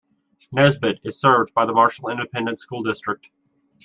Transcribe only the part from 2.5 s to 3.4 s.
School District.